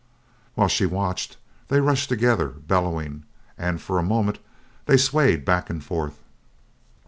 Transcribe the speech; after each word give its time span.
While 0.55 0.67
she 0.67 0.87
watched, 0.87 1.37
they 1.67 1.79
rushed 1.79 2.09
together, 2.09 2.47
bellowing, 2.47 3.23
and 3.55 3.79
for 3.79 3.99
a 3.99 4.03
moment 4.03 4.39
they 4.87 4.97
swayed 4.97 5.45
back 5.45 5.69
and 5.69 5.83
forth. 5.83 6.17